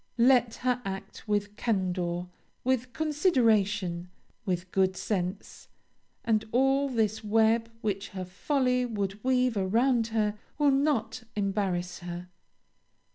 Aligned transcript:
Let 0.17 0.55
her 0.65 0.81
act 0.83 1.27
with 1.27 1.55
candor, 1.57 2.25
with 2.63 2.91
consideration, 2.91 4.09
with 4.47 4.71
good 4.71 4.97
sense, 4.97 5.67
and 6.25 6.43
all 6.51 6.89
this 6.89 7.23
web 7.23 7.69
which 7.81 8.09
her 8.09 8.25
folly 8.25 8.83
would 8.83 9.23
weave 9.23 9.55
around 9.57 10.07
her 10.07 10.39
will 10.57 10.71
not 10.71 11.21
embarrass 11.35 11.99
her. 11.99 12.29